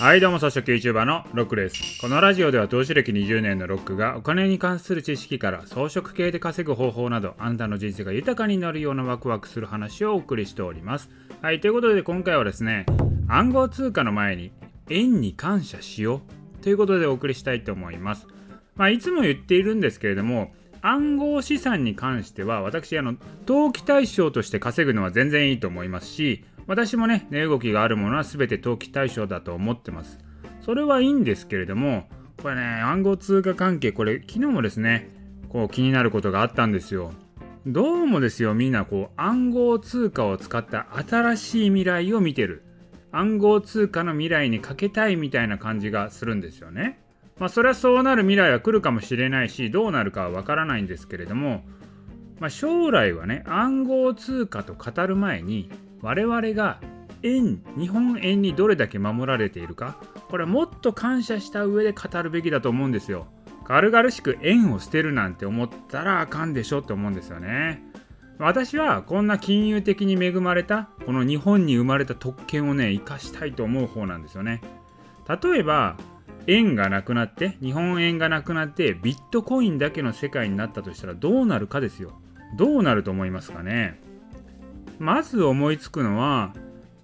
[0.00, 2.00] はいどうも、草食 YouTuber のロックです。
[2.00, 11.10] このラジオでは投資歴20年のロックがお金に関する知識から装飾系で稼ぐ方法など、あなたの人生が豊かになるようなワクワクする話をお送りしております。
[11.42, 12.86] はい、ということで今回はですね、
[13.28, 14.52] 暗号通貨の前に
[14.88, 16.22] 円に感謝しよ
[16.60, 18.26] うということでお送りしたいと思います。
[18.76, 30.20] まあ、いつも言っているんですけれども、暗号資産に関しては私あの投機対象として稼ぐのは全然いいと思いますし私もね値動きがあるものは全て投機対象だと思ってます。
[30.60, 32.08] それはいいんですけれども
[32.40, 35.10] これね暗号通貨関係これ昨日もですね
[35.48, 37.12] こう気になることがあったんですよ。
[37.66, 42.62] どうもですよみんなこう暗号通貨を使った新しい未来を見てる。
[43.10, 47.00] 暗号通貨の未来にかけたいみたいな感じがするんですよね。
[47.40, 51.64] まあ、それはそうなる未来は来るかもしれないしどうなるかはわからないんですけれども、
[52.38, 55.68] まあ、将来はね暗号通貨と語る前に
[56.02, 56.80] 我々が
[57.22, 63.26] 円日本円にどれだけ守られているかこれはもっと感謝した上で語るべきだと思うんですよ。
[63.64, 67.82] 軽々しく円を捨てるなんて思ったらあかんでしょって思うんですよね。
[68.38, 74.62] 私はこんな金融的に恵まれたこの日本に生まれた特権をね生かしたいと思う方なんですよね。
[75.28, 75.96] 例えば
[76.46, 82.12] 円がなくなって日本円がなくなってビットコインだけの世界になったとしたらどうなるかですよ
[82.56, 84.00] どうなると思いますかね？
[85.00, 86.52] まず思いつくのは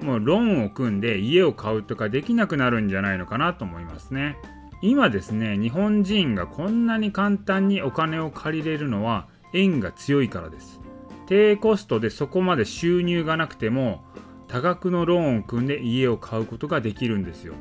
[0.00, 4.38] もうローンを組んで家を買うとかできなくなるんじゃないのかなと思いますね。
[4.80, 10.80] 今ですね日本人がこんなに簡単にお金を借りれるのは円が強いからです。
[11.26, 14.04] 低コストでそこまで収入がなくても
[14.46, 17.54] 多額のローンを組んで家を買うことができるんですよ。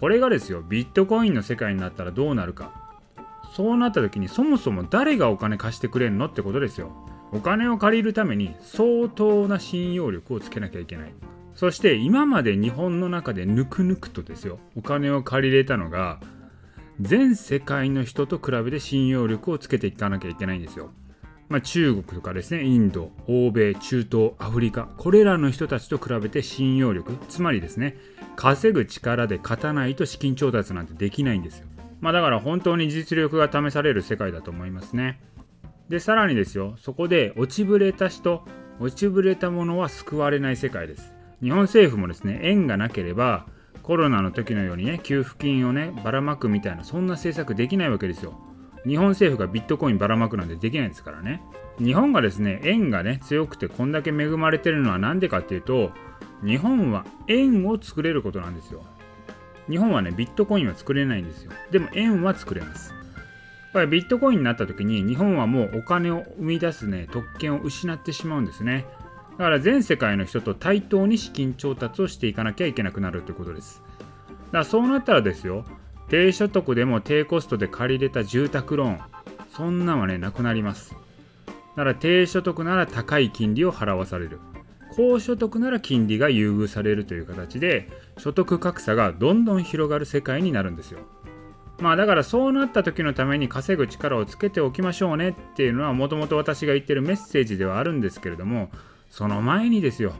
[0.00, 2.72] これがですよビットコインの世界になったらどうなるか。
[3.54, 6.90] そうなった時にそもそも誰がお金貸してくれんのってことですよ。
[7.32, 11.12] お金を借りるために相当な信用力をつけなきゃいけない
[11.54, 16.20] そして今まで日本の中でぬくぬくとですよお金を借りれたのが
[17.00, 20.90] 全世界の人と比べて信用力をつけていかなきゃいけないんですよ
[21.48, 27.96] まあ、中国とかですねインド欧米中東アフリカこれらの人たちと比べて信用力つまりですね
[28.38, 31.66] 稼ぐ力で勝たないと資金調達なんてできないんですよ。
[32.00, 35.20] まあだから本当に実力が試される世界だと思いますね。
[35.88, 38.44] で、さらにですよ、そこで落ちぶれた人、
[38.80, 41.14] 落ちぶれたものは救われない世界です。
[41.42, 43.46] 日本政府もですね、縁がなければ
[43.88, 48.38] コロナの時のようにね、給付金をね、ばらまくみたいな、そんな政策できないわけですよ。
[48.86, 51.42] 日本政府がビットコインばらまくなんてできないですからね。
[51.78, 55.92] 日本がですね、円がね、強くてこんだけ恵まれてるのは何でかっていうと、
[56.44, 58.82] 日本は円を作れることなんですよ。
[59.70, 61.52] 日本はね、ビットコインは作れないんですよ。
[61.70, 62.87] でも円は作れます。
[63.72, 68.86] これビットコインになった時に日本はもうお金を生み出すね、特権を失ってしまうんですね。
[69.32, 73.82] だから全世界の人と対等に資金調達をしていかなきゃいけなくなるということです。
[73.98, 74.04] だ
[74.52, 75.64] からそうなったらですよ、
[76.08, 78.98] 低所得でも低コストで借りれた住宅ローン、
[79.52, 80.94] そんなんはね、なくなります。
[81.76, 84.40] だから低所得なら高い金利を払わされる。
[84.96, 91.00] 高所得なら金利が優遇されるという形で所得格差がどんどん広がる世界になるんですよ。
[91.80, 98.70] まあだからそうなった時のために稼ぐ力をつけておきましょうねっていうのはもともと私が言ってるメッセージではあるんですけれども
[99.10, 100.12] その前にですよ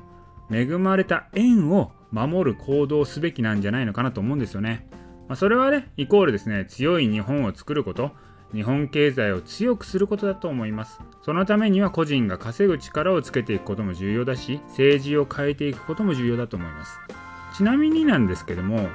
[0.50, 4.88] 恵まれた円を守る行動すべきなんじゃないのかなと思うんですよね。
[5.28, 8.12] まあ、それはねイコールですね強い日本を作ること
[8.54, 16.98] 日本経済を強くすることだと思いますそのためには個人が稼ぐ力をつけていくことも重要だし政治を変えていくことも重要だと思います
[17.54, 18.88] ちなみになんですけども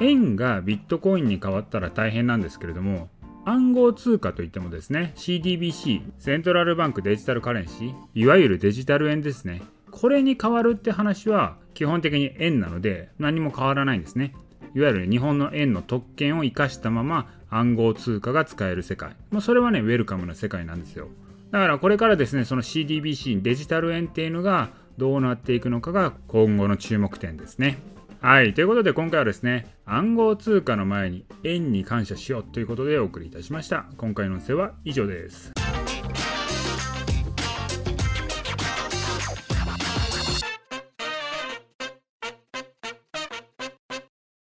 [0.00, 3.08] 円がビットコインに変わったら大変なんですけれども
[3.44, 14.34] 暗号通貨といってもですね CDBC セントラルバンクデジタルカレンシーいわゆるデジタル円ですねこれに変わるって話は基本的に円なので何も変わらないんですね
[14.74, 19.16] いわゆる日本の円の特権を生かしたまま暗号通貨が使える世界。
[19.30, 21.08] もうそれはね、ウェルカムな世界なんですよ。
[21.50, 27.78] だからこれからですね、その CDBC、デジタル円っていうのがどうなっていくのかが今後の注目点ですね。
[28.20, 28.52] はい。
[28.52, 33.86] ということで今回はですね、暗号通貨の前に円に感謝しようということでお送りいたしました。
[33.96, 35.52] 今回の音声は以上です。